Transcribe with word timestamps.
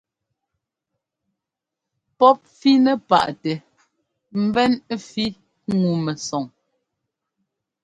Pɔ́p 2.17 2.37
fínɛ́ 2.57 2.95
paʼtɛ 3.09 3.53
mbɛ́n 4.43 4.71
ɛ́fí 4.93 5.25
ŋu 5.79 5.91
mɛsɔng. 6.03 6.47